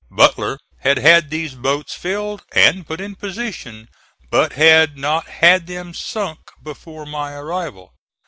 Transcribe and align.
Butler 0.09 0.57
had 0.79 0.97
had 0.97 1.29
these 1.29 1.53
boats 1.53 1.93
filled 1.93 2.43
and 2.53 2.87
put 2.87 2.99
in 2.99 3.13
position, 3.13 3.87
but 4.31 4.53
had 4.53 4.97
not 4.97 5.27
had 5.27 5.67
them 5.67 5.93
sunk 5.93 6.39
before 6.63 7.05
my 7.05 7.33
arrival. 7.33 7.93